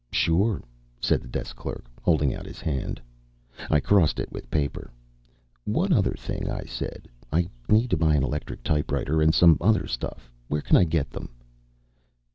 [0.11, 0.63] "Sure,"
[0.99, 2.99] said the desk clerk, holding out his hand.
[3.69, 4.89] I crossed it with paper.
[5.63, 7.07] "One other thing," I said.
[7.31, 10.31] "I need to buy an electric typewriter and some other stuff.
[10.47, 11.29] Where can I get them?"